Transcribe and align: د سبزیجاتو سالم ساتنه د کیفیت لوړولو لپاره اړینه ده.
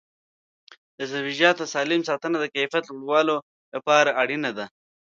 د 0.97 0.99
سبزیجاتو 1.11 1.63
سالم 1.73 2.01
ساتنه 2.09 2.37
د 2.39 2.45
کیفیت 2.55 2.85
لوړولو 2.87 3.35
لپاره 3.73 4.09
اړینه 4.21 4.51
ده. 4.57 4.65